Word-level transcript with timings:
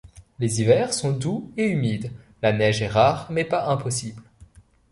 Les 0.39 0.59
hivers 0.61 0.95
sont 0.95 1.11
doux 1.11 1.53
et 1.57 1.65
humides, 1.67 2.11
la 2.41 2.53
neige 2.53 2.81
est 2.81 2.87
rare 2.87 3.27
mais 3.31 3.45
pas 3.45 3.67
impossible. 3.67 4.23